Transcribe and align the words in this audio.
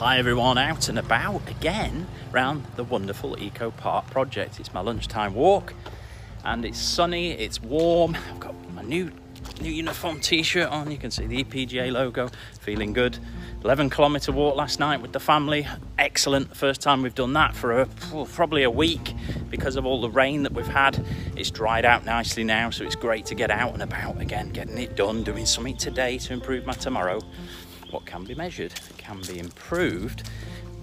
Hi 0.00 0.16
everyone, 0.16 0.56
out 0.56 0.88
and 0.88 0.98
about 0.98 1.46
again 1.46 2.06
around 2.32 2.64
the 2.76 2.84
wonderful 2.84 3.38
Eco 3.38 3.70
Park 3.70 4.06
project. 4.06 4.58
It's 4.58 4.72
my 4.72 4.80
lunchtime 4.80 5.34
walk 5.34 5.74
and 6.42 6.64
it's 6.64 6.78
sunny, 6.78 7.32
it's 7.32 7.60
warm. 7.60 8.16
I've 8.30 8.40
got 8.40 8.54
my 8.72 8.80
new 8.80 9.12
new 9.60 9.70
uniform 9.70 10.20
t-shirt 10.20 10.70
on. 10.70 10.90
You 10.90 10.96
can 10.96 11.10
see 11.10 11.26
the 11.26 11.44
EPGA 11.44 11.92
logo, 11.92 12.30
feeling 12.60 12.94
good. 12.94 13.18
11 13.62 13.90
kilometer 13.90 14.32
walk 14.32 14.56
last 14.56 14.80
night 14.80 15.02
with 15.02 15.12
the 15.12 15.20
family. 15.20 15.68
Excellent. 15.98 16.56
First 16.56 16.80
time 16.80 17.02
we've 17.02 17.14
done 17.14 17.34
that 17.34 17.54
for 17.54 17.82
a, 17.82 17.86
probably 18.32 18.62
a 18.62 18.70
week 18.70 19.12
because 19.50 19.76
of 19.76 19.84
all 19.84 20.00
the 20.00 20.08
rain 20.08 20.44
that 20.44 20.52
we've 20.52 20.66
had. 20.66 21.04
It's 21.36 21.50
dried 21.50 21.84
out 21.84 22.06
nicely 22.06 22.42
now, 22.42 22.70
so 22.70 22.84
it's 22.84 22.96
great 22.96 23.26
to 23.26 23.34
get 23.34 23.50
out 23.50 23.74
and 23.74 23.82
about 23.82 24.18
again, 24.18 24.48
getting 24.48 24.78
it 24.78 24.96
done, 24.96 25.24
doing 25.24 25.44
something 25.44 25.76
today 25.76 26.16
to 26.16 26.32
improve 26.32 26.64
my 26.64 26.72
tomorrow 26.72 27.20
what 27.90 28.06
can 28.06 28.24
be 28.24 28.34
measured 28.34 28.72
can 28.98 29.20
be 29.22 29.38
improved. 29.38 30.28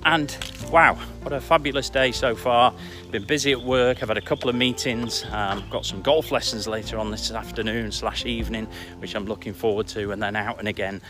And 0.05 0.35
wow, 0.71 0.95
what 1.21 1.33
a 1.33 1.41
fabulous 1.41 1.89
day 1.89 2.11
so 2.11 2.35
far. 2.35 2.73
Been 3.11 3.25
busy 3.25 3.52
at 3.52 3.61
work, 3.61 4.02
I've 4.02 4.07
had 4.07 4.17
a 4.17 4.21
couple 4.21 4.49
of 4.49 4.55
meetings, 4.55 5.25
um, 5.31 5.67
got 5.70 5.85
some 5.85 6.02
golf 6.02 6.31
lessons 6.31 6.67
later 6.67 6.97
on 6.97 7.11
this 7.11 7.31
afternoon 7.31 7.91
slash 7.91 8.25
evening, 8.25 8.67
which 8.99 9.16
I'm 9.16 9.25
looking 9.25 9.53
forward 9.53 9.88
to, 9.89 10.11
and 10.11 10.21
then 10.21 10.35
out 10.35 10.59
and 10.59 10.67
again 10.67 11.02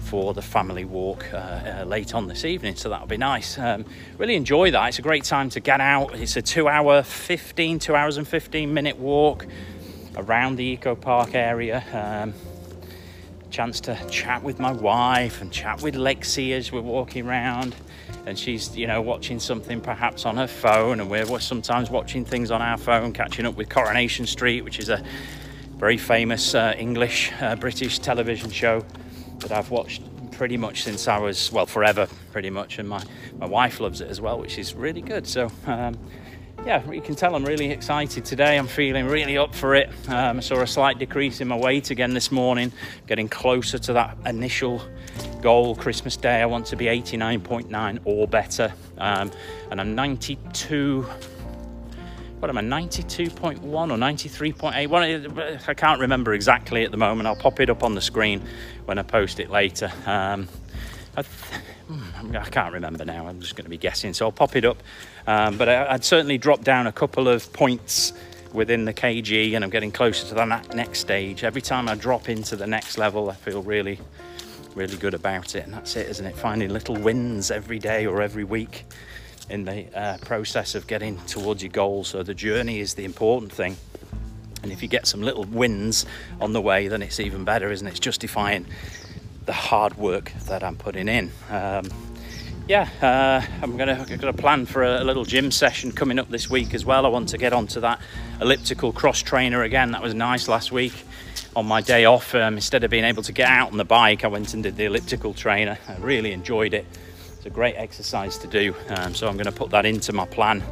for 0.00 0.34
the 0.34 0.42
family 0.42 0.84
walk 0.84 1.32
uh, 1.32 1.36
uh, 1.36 1.84
late 1.86 2.14
on 2.14 2.26
this 2.26 2.44
evening, 2.44 2.74
so 2.74 2.88
that'll 2.88 3.06
be 3.06 3.16
nice. 3.16 3.58
Um, 3.58 3.84
really 4.18 4.34
enjoy 4.34 4.70
that, 4.72 4.88
it's 4.88 4.98
a 4.98 5.02
great 5.02 5.24
time 5.24 5.48
to 5.50 5.60
get 5.60 5.80
out. 5.80 6.14
It's 6.14 6.36
a 6.36 6.42
two 6.42 6.68
hour 6.68 7.02
15, 7.02 7.78
two 7.78 7.94
hours 7.94 8.16
and 8.16 8.26
15 8.26 8.74
minute 8.74 8.98
walk 8.98 9.46
around 10.16 10.56
the 10.56 10.64
Eco 10.64 10.94
Park 10.94 11.34
area. 11.34 11.82
Um, 11.92 12.34
chance 13.52 13.80
to 13.82 13.98
chat 14.10 14.42
with 14.42 14.58
my 14.58 14.72
wife 14.72 15.40
and 15.40 15.52
chat 15.52 15.82
with 15.82 15.94
Lexi 15.94 16.52
as 16.52 16.72
we're 16.72 16.80
walking 16.80 17.28
around. 17.28 17.74
And 18.26 18.38
she's 18.38 18.76
you 18.76 18.86
know 18.86 19.00
watching 19.00 19.38
something 19.38 19.80
perhaps 19.80 20.26
on 20.26 20.36
her 20.36 20.48
phone. 20.48 21.00
And 21.00 21.10
we're 21.10 21.38
sometimes 21.38 21.90
watching 21.90 22.24
things 22.24 22.50
on 22.50 22.60
our 22.62 22.78
phone 22.78 23.12
catching 23.12 23.46
up 23.46 23.54
with 23.54 23.68
coronation 23.68 24.26
street 24.26 24.62
which 24.62 24.78
is 24.78 24.88
a 24.88 25.04
very 25.76 25.96
famous 25.96 26.54
uh, 26.54 26.74
english 26.78 27.32
uh, 27.40 27.56
british 27.56 27.98
television 27.98 28.50
show 28.50 28.84
that 29.38 29.50
i've 29.50 29.70
watched 29.70 30.02
pretty 30.30 30.56
much 30.56 30.84
since 30.84 31.08
i 31.08 31.18
was 31.18 31.50
well 31.50 31.66
forever 31.66 32.06
pretty 32.32 32.50
much. 32.50 32.78
And 32.78 32.88
my 32.88 33.04
my 33.38 33.46
wife 33.46 33.78
loves 33.78 34.00
it 34.00 34.08
as 34.08 34.20
well 34.20 34.38
which 34.40 34.58
is 34.58 34.74
really 34.74 35.02
good. 35.02 35.26
So 35.26 35.52
um, 35.66 35.96
yeah, 36.64 36.88
you 36.90 37.00
can 37.00 37.16
tell 37.16 37.34
I'm 37.34 37.44
really 37.44 37.70
excited 37.70 38.24
today. 38.24 38.56
I'm 38.56 38.68
feeling 38.68 39.06
really 39.06 39.36
up 39.36 39.54
for 39.54 39.74
it. 39.74 39.90
Um, 40.08 40.38
I 40.38 40.40
saw 40.40 40.60
a 40.60 40.66
slight 40.66 40.98
decrease 40.98 41.40
in 41.40 41.48
my 41.48 41.56
weight 41.56 41.90
again 41.90 42.14
this 42.14 42.30
morning, 42.30 42.72
getting 43.08 43.28
closer 43.28 43.78
to 43.78 43.92
that 43.94 44.16
initial 44.26 44.80
goal 45.40 45.74
Christmas 45.74 46.16
Day. 46.16 46.40
I 46.40 46.46
want 46.46 46.66
to 46.66 46.76
be 46.76 46.84
89.9 46.84 47.98
or 48.04 48.28
better. 48.28 48.72
Um, 48.98 49.32
and 49.70 49.80
I'm 49.80 49.96
92. 49.96 51.02
What 52.38 52.48
am 52.48 52.58
I, 52.58 52.62
92.1 52.62 53.62
or 53.64 53.96
93.8? 53.96 55.68
I 55.68 55.74
can't 55.74 56.00
remember 56.00 56.32
exactly 56.32 56.84
at 56.84 56.92
the 56.92 56.96
moment. 56.96 57.26
I'll 57.26 57.36
pop 57.36 57.58
it 57.60 57.70
up 57.70 57.82
on 57.82 57.94
the 57.94 58.00
screen 58.00 58.42
when 58.84 58.98
I 58.98 59.02
post 59.02 59.40
it 59.40 59.50
later. 59.50 59.90
Um, 60.06 60.48
I, 61.16 61.22
hmm, 61.22 61.71
I, 62.34 62.48
can't 62.48 62.72
remember 62.72 63.04
now. 63.04 63.26
I'm 63.26 63.40
just 63.40 63.56
going 63.56 63.64
to 63.64 63.70
be 63.70 63.78
guessing, 63.78 64.14
so 64.14 64.26
I'll 64.26 64.32
pop 64.32 64.56
it 64.56 64.64
up. 64.64 64.82
Um, 65.26 65.56
but 65.56 65.68
I, 65.68 65.92
would 65.92 66.04
certainly 66.04 66.38
dropped 66.38 66.64
down 66.64 66.86
a 66.86 66.92
couple 66.92 67.28
of 67.28 67.52
points 67.52 68.12
within 68.52 68.84
the 68.84 68.94
kg, 68.94 69.54
and 69.54 69.64
I'm 69.64 69.70
getting 69.70 69.92
closer 69.92 70.26
to 70.28 70.34
that 70.34 70.74
next 70.74 71.00
stage. 71.00 71.44
Every 71.44 71.62
time 71.62 71.88
I 71.88 71.94
drop 71.94 72.28
into 72.28 72.56
the 72.56 72.66
next 72.66 72.98
level, 72.98 73.30
I 73.30 73.34
feel 73.34 73.62
really, 73.62 73.98
really 74.74 74.96
good 74.96 75.14
about 75.14 75.54
it. 75.54 75.64
And 75.64 75.72
that's 75.72 75.96
it, 75.96 76.08
isn't 76.08 76.26
it? 76.26 76.36
Finding 76.36 76.70
little 76.70 76.96
wins 76.96 77.50
every 77.50 77.78
day 77.78 78.06
or 78.06 78.22
every 78.22 78.44
week 78.44 78.84
in 79.50 79.64
the 79.64 79.86
uh, 79.98 80.18
process 80.18 80.74
of 80.74 80.86
getting 80.86 81.18
towards 81.26 81.62
your 81.62 81.72
goal. 81.72 82.04
So 82.04 82.22
the 82.22 82.34
journey 82.34 82.80
is 82.80 82.94
the 82.94 83.04
important 83.04 83.52
thing. 83.52 83.76
And 84.62 84.70
if 84.70 84.82
you 84.82 84.88
get 84.88 85.06
some 85.06 85.22
little 85.22 85.44
wins 85.44 86.06
on 86.40 86.52
the 86.52 86.60
way, 86.60 86.88
then 86.88 87.02
it's 87.02 87.18
even 87.18 87.44
better, 87.44 87.70
isn't 87.70 87.86
it? 87.86 87.90
It's 87.90 88.00
justifying 88.00 88.66
the 89.44 89.52
hard 89.52 89.96
work 89.96 90.32
that 90.46 90.62
I'm 90.62 90.76
putting 90.76 91.08
in. 91.08 91.32
Um, 91.50 91.88
yeah, 92.68 92.88
uh, 93.00 93.44
I'm 93.62 93.76
gonna 93.76 94.06
I've 94.08 94.20
got 94.20 94.28
a 94.28 94.32
plan 94.32 94.66
for 94.66 94.82
a, 94.82 95.02
a, 95.02 95.04
little 95.04 95.24
gym 95.24 95.50
session 95.50 95.92
coming 95.92 96.18
up 96.18 96.28
this 96.28 96.48
week 96.48 96.74
as 96.74 96.84
well. 96.84 97.04
I 97.04 97.08
want 97.08 97.28
to 97.30 97.38
get 97.38 97.52
onto 97.52 97.80
that 97.80 98.00
elliptical 98.40 98.92
cross 98.92 99.20
trainer 99.20 99.62
again. 99.62 99.92
That 99.92 100.02
was 100.02 100.14
nice 100.14 100.48
last 100.48 100.72
week 100.72 100.94
on 101.56 101.66
my 101.66 101.80
day 101.80 102.04
off. 102.04 102.34
Um, 102.34 102.54
instead 102.54 102.84
of 102.84 102.90
being 102.90 103.04
able 103.04 103.22
to 103.24 103.32
get 103.32 103.48
out 103.48 103.72
on 103.72 103.78
the 103.78 103.84
bike, 103.84 104.24
I 104.24 104.28
went 104.28 104.54
and 104.54 104.62
did 104.62 104.76
the 104.76 104.84
elliptical 104.84 105.34
trainer. 105.34 105.78
I 105.88 105.96
really 105.96 106.32
enjoyed 106.32 106.74
it. 106.74 106.86
It's 107.36 107.46
a 107.46 107.50
great 107.50 107.74
exercise 107.76 108.38
to 108.38 108.46
do. 108.46 108.74
Um, 108.88 109.14
so 109.14 109.28
I'm 109.28 109.34
going 109.34 109.46
to 109.46 109.52
put 109.52 109.70
that 109.70 109.84
into 109.84 110.12
my 110.12 110.26
plan 110.26 110.62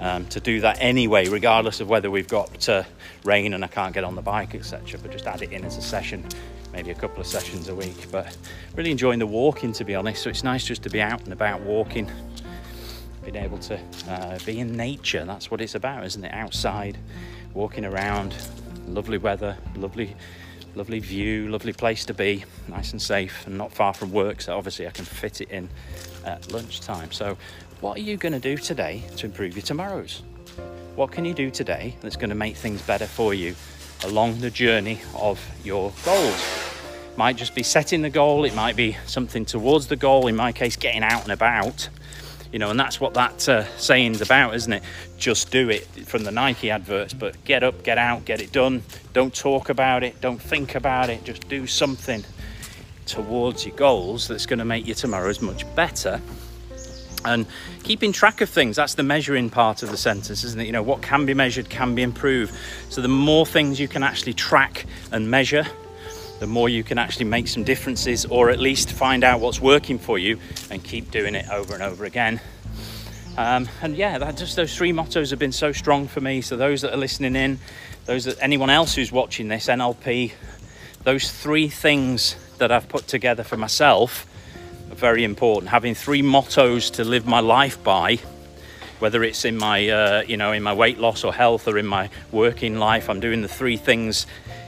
um, 0.00 0.26
to 0.26 0.40
do 0.40 0.60
that 0.60 0.78
anyway, 0.80 1.28
regardless 1.28 1.80
of 1.80 1.88
whether 1.88 2.10
we've 2.10 2.28
got 2.28 2.68
uh, 2.68 2.82
rain 3.24 3.54
and 3.54 3.64
I 3.64 3.68
can't 3.68 3.94
get 3.94 4.02
on 4.02 4.16
the 4.16 4.22
bike, 4.22 4.54
etc. 4.54 4.98
But 5.00 5.12
just 5.12 5.26
add 5.26 5.42
it 5.42 5.52
in 5.52 5.64
as 5.64 5.76
a 5.76 5.82
session 5.82 6.24
maybe 6.72 6.90
a 6.90 6.94
couple 6.94 7.20
of 7.20 7.26
sessions 7.26 7.68
a 7.68 7.74
week. 7.74 8.06
But 8.10 8.36
really 8.76 8.90
enjoying 8.90 9.18
the 9.18 9.26
walking, 9.26 9.72
to 9.74 9.84
be 9.84 9.94
honest. 9.94 10.22
So 10.22 10.30
it's 10.30 10.44
nice 10.44 10.64
just 10.64 10.82
to 10.84 10.90
be 10.90 11.00
out 11.00 11.22
and 11.24 11.32
about 11.32 11.60
walking, 11.62 12.10
being 13.24 13.36
able 13.36 13.58
to 13.58 13.78
uh, 14.08 14.38
be 14.44 14.60
in 14.60 14.76
nature. 14.76 15.24
That's 15.24 15.50
what 15.50 15.60
it's 15.60 15.74
about, 15.74 16.04
isn't 16.04 16.24
it? 16.24 16.32
Outside, 16.32 16.98
walking 17.54 17.84
around, 17.84 18.34
lovely 18.86 19.18
weather, 19.18 19.56
lovely. 19.76 20.16
Lovely 20.76 21.00
view, 21.00 21.48
lovely 21.48 21.72
place 21.72 22.04
to 22.04 22.14
be, 22.14 22.44
nice 22.68 22.92
and 22.92 23.02
safe, 23.02 23.44
and 23.44 23.58
not 23.58 23.72
far 23.72 23.92
from 23.92 24.12
work. 24.12 24.40
So 24.40 24.56
obviously, 24.56 24.86
I 24.86 24.92
can 24.92 25.04
fit 25.04 25.40
it 25.40 25.50
in 25.50 25.68
at 26.24 26.52
lunchtime. 26.52 27.10
So, 27.10 27.36
what 27.80 27.96
are 27.96 28.02
you 28.02 28.16
going 28.16 28.32
to 28.32 28.40
do 28.40 28.56
today 28.56 29.02
to 29.16 29.26
improve 29.26 29.56
your 29.56 29.62
tomorrows? 29.62 30.22
What 30.96 31.12
can 31.12 31.24
you 31.24 31.34
do 31.34 31.50
today 31.50 31.96
that's 32.00 32.16
going 32.16 32.30
to 32.30 32.36
make 32.36 32.56
things 32.56 32.82
better 32.82 33.06
for 33.06 33.32
you 33.32 33.54
along 34.04 34.40
the 34.40 34.50
journey 34.50 35.00
of 35.14 35.44
your 35.64 35.92
goals. 36.04 36.70
Might 37.16 37.36
just 37.36 37.54
be 37.54 37.62
setting 37.62 38.02
the 38.02 38.10
goal, 38.10 38.44
it 38.44 38.54
might 38.54 38.76
be 38.76 38.96
something 39.06 39.44
towards 39.44 39.88
the 39.88 39.96
goal, 39.96 40.26
in 40.26 40.36
my 40.36 40.52
case, 40.52 40.76
getting 40.76 41.02
out 41.02 41.22
and 41.22 41.32
about. 41.32 41.88
You 42.52 42.58
know, 42.58 42.70
and 42.70 42.80
that's 42.80 43.00
what 43.00 43.14
that 43.14 43.48
uh, 43.48 43.64
saying's 43.76 44.20
about, 44.20 44.54
isn't 44.54 44.72
it? 44.72 44.82
Just 45.18 45.52
do 45.52 45.68
it 45.70 45.84
from 46.06 46.24
the 46.24 46.32
Nike 46.32 46.70
adverts, 46.70 47.14
but 47.14 47.42
get 47.44 47.62
up, 47.62 47.84
get 47.84 47.98
out, 47.98 48.24
get 48.24 48.40
it 48.40 48.50
done. 48.50 48.82
Don't 49.12 49.34
talk 49.34 49.68
about 49.68 50.02
it, 50.02 50.20
don't 50.20 50.40
think 50.40 50.74
about 50.74 51.10
it, 51.10 51.22
just 51.24 51.48
do 51.48 51.66
something 51.66 52.24
towards 53.06 53.66
your 53.66 53.76
goals 53.76 54.26
that's 54.26 54.46
going 54.46 54.58
to 54.58 54.64
make 54.64 54.86
your 54.86 54.94
tomorrows 54.94 55.40
much 55.40 55.64
better 55.74 56.20
and 57.24 57.46
keeping 57.82 58.12
track 58.12 58.40
of 58.40 58.48
things 58.48 58.76
that's 58.76 58.94
the 58.94 59.02
measuring 59.02 59.50
part 59.50 59.82
of 59.82 59.90
the 59.90 59.96
sentence 59.96 60.44
isn't 60.44 60.60
it? 60.60 60.66
You 60.66 60.72
know 60.72 60.82
what 60.82 61.02
can 61.02 61.26
be 61.26 61.34
measured 61.34 61.68
can 61.68 61.94
be 61.94 62.02
improved. 62.02 62.54
So 62.88 63.00
the 63.00 63.08
more 63.08 63.46
things 63.46 63.78
you 63.78 63.88
can 63.88 64.02
actually 64.02 64.34
track 64.34 64.86
and 65.12 65.30
measure 65.30 65.66
the 66.38 66.46
more 66.46 66.70
you 66.70 66.82
can 66.82 66.96
actually 66.96 67.26
make 67.26 67.48
some 67.48 67.64
differences 67.64 68.24
or 68.24 68.48
at 68.48 68.58
least 68.58 68.92
find 68.92 69.24
out 69.24 69.40
what's 69.40 69.60
working 69.60 69.98
for 69.98 70.18
you 70.18 70.38
and 70.70 70.82
keep 70.82 71.10
doing 71.10 71.34
it 71.34 71.46
over 71.50 71.74
and 71.74 71.82
over 71.82 72.06
again. 72.06 72.40
Um, 73.36 73.68
and 73.82 73.94
yeah 73.94 74.18
that 74.18 74.36
just 74.36 74.56
those 74.56 74.74
three 74.74 74.92
mottos 74.92 75.30
have 75.30 75.38
been 75.38 75.52
so 75.52 75.72
strong 75.72 76.08
for 76.08 76.20
me. 76.20 76.40
So 76.40 76.56
those 76.56 76.80
that 76.82 76.92
are 76.94 76.98
listening 76.98 77.36
in 77.36 77.58
those 78.06 78.24
that 78.24 78.36
anyone 78.40 78.70
else 78.70 78.94
who's 78.94 79.12
watching 79.12 79.48
this 79.48 79.66
nlp 79.66 80.32
those 81.04 81.30
three 81.30 81.68
things 81.68 82.36
that 82.58 82.72
i've 82.72 82.88
put 82.88 83.06
together 83.06 83.44
for 83.44 83.56
myself 83.56 84.26
very 84.94 85.24
important. 85.24 85.70
Having 85.70 85.94
three 85.94 86.22
mottos 86.22 86.90
to 86.90 87.04
live 87.04 87.26
my 87.26 87.40
life 87.40 87.82
by, 87.82 88.16
whether 88.98 89.22
it's 89.22 89.44
in 89.44 89.56
my, 89.56 89.88
uh, 89.88 90.22
you 90.26 90.36
know, 90.36 90.52
in 90.52 90.62
my 90.62 90.72
weight 90.72 90.98
loss 90.98 91.24
or 91.24 91.32
health 91.32 91.66
or 91.66 91.78
in 91.78 91.86
my 91.86 92.10
working 92.32 92.78
life, 92.78 93.08
I'm 93.08 93.20
doing 93.20 93.42
the 93.42 93.48
three 93.48 93.76
things. 93.76 94.26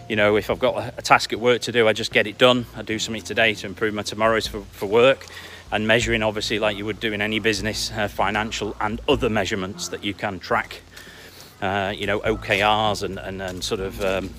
You 0.08 0.16
know, 0.16 0.36
if 0.36 0.50
I've 0.50 0.58
got 0.58 0.94
a 0.98 1.02
task 1.02 1.32
at 1.32 1.40
work 1.40 1.62
to 1.62 1.72
do, 1.72 1.86
I 1.88 1.92
just 1.92 2.12
get 2.12 2.26
it 2.26 2.38
done. 2.38 2.66
I 2.76 2.82
do 2.82 2.98
something 2.98 3.22
today 3.22 3.54
to 3.54 3.66
improve 3.66 3.94
my 3.94 4.02
tomorrows 4.02 4.46
for, 4.46 4.62
for 4.72 4.86
work 4.86 5.26
and 5.72 5.88
measuring 5.88 6.22
obviously 6.22 6.58
like 6.58 6.76
you 6.76 6.84
would 6.84 7.00
do 7.00 7.12
in 7.12 7.22
any 7.22 7.40
business 7.40 7.90
uh, 7.92 8.06
financial 8.06 8.76
and 8.80 9.00
other 9.08 9.30
measurements 9.30 9.88
that 9.88 10.04
you 10.04 10.12
can 10.12 10.38
track 10.38 10.82
uh, 11.62 11.92
you 11.96 12.06
know 12.06 12.20
okrs 12.20 13.02
and, 13.02 13.18
and, 13.18 13.40
and 13.40 13.64
sort 13.64 13.80
of 13.80 14.04
um, 14.04 14.30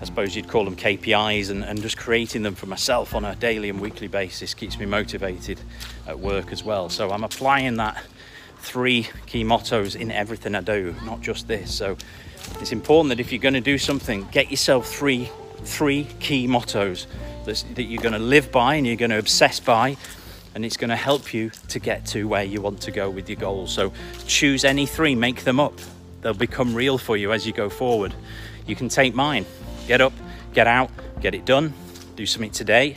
I 0.00 0.04
suppose 0.04 0.36
you'd 0.36 0.48
call 0.48 0.64
them 0.64 0.76
KPIs, 0.76 1.50
and, 1.50 1.64
and 1.64 1.80
just 1.80 1.96
creating 1.96 2.42
them 2.42 2.54
for 2.54 2.66
myself 2.66 3.14
on 3.14 3.24
a 3.24 3.34
daily 3.34 3.70
and 3.70 3.80
weekly 3.80 4.08
basis 4.08 4.52
keeps 4.54 4.78
me 4.78 4.86
motivated 4.86 5.58
at 6.06 6.18
work 6.18 6.52
as 6.52 6.62
well. 6.62 6.88
So 6.88 7.10
I'm 7.10 7.24
applying 7.24 7.76
that 7.76 8.02
three 8.58 9.08
key 9.26 9.44
mottos 9.44 9.94
in 9.94 10.10
everything 10.10 10.54
I 10.54 10.60
do, 10.60 10.94
not 11.04 11.20
just 11.20 11.48
this. 11.48 11.74
So 11.74 11.96
it's 12.60 12.72
important 12.72 13.10
that 13.10 13.20
if 13.20 13.32
you're 13.32 13.40
going 13.40 13.54
to 13.54 13.60
do 13.60 13.78
something, 13.78 14.28
get 14.32 14.50
yourself 14.50 14.86
three 14.86 15.30
three 15.64 16.04
key 16.20 16.46
mottos 16.46 17.06
that 17.44 17.82
you're 17.82 18.02
going 18.02 18.12
to 18.12 18.18
live 18.18 18.50
by 18.50 18.74
and 18.74 18.86
you're 18.86 18.96
going 18.96 19.10
to 19.10 19.18
obsess 19.18 19.60
by 19.60 19.96
and 20.54 20.64
it's 20.64 20.76
going 20.76 20.90
to 20.90 20.96
help 20.96 21.32
you 21.32 21.50
to 21.68 21.78
get 21.78 22.04
to 22.06 22.26
where 22.26 22.42
you 22.42 22.60
want 22.60 22.80
to 22.80 22.90
go 22.90 23.10
with 23.10 23.28
your 23.28 23.36
goals. 23.36 23.72
So 23.72 23.92
choose 24.26 24.64
any 24.64 24.86
three, 24.86 25.14
make 25.14 25.44
them 25.44 25.60
up. 25.60 25.74
They'll 26.22 26.34
become 26.34 26.74
real 26.74 26.98
for 26.98 27.16
you 27.16 27.32
as 27.32 27.46
you 27.46 27.52
go 27.52 27.68
forward. 27.68 28.14
You 28.66 28.74
can 28.74 28.88
take 28.88 29.14
mine. 29.14 29.46
Get 29.86 30.00
up, 30.00 30.12
get 30.52 30.66
out, 30.66 30.90
get 31.20 31.34
it 31.34 31.44
done, 31.44 31.72
do 32.16 32.26
something 32.26 32.50
today 32.50 32.96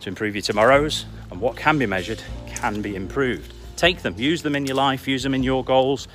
to 0.00 0.08
improve 0.08 0.34
your 0.34 0.42
tomorrows, 0.42 1.04
and 1.30 1.40
what 1.40 1.56
can 1.56 1.78
be 1.78 1.86
measured 1.86 2.22
can 2.46 2.82
be 2.82 2.94
improved. 2.94 3.52
Take 3.76 4.02
them, 4.02 4.14
use 4.16 4.42
them 4.42 4.54
in 4.54 4.66
your 4.66 4.76
life, 4.76 5.08
use 5.08 5.22
them 5.22 5.34
in 5.34 5.42
your 5.42 5.64
goals, 5.64 6.06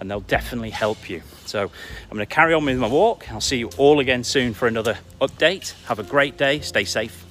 and 0.00 0.10
they'll 0.10 0.20
definitely 0.20 0.70
help 0.70 1.10
you. 1.10 1.22
So 1.46 1.62
I'm 1.62 2.16
going 2.16 2.20
to 2.20 2.26
carry 2.26 2.54
on 2.54 2.64
with 2.64 2.78
my 2.78 2.88
walk. 2.88 3.30
I'll 3.32 3.40
see 3.40 3.58
you 3.58 3.70
all 3.76 4.00
again 4.00 4.24
soon 4.24 4.54
for 4.54 4.68
another 4.68 4.98
update. 5.20 5.72
Have 5.84 5.98
a 5.98 6.04
great 6.04 6.36
day. 6.36 6.60
Stay 6.60 6.84
safe. 6.84 7.24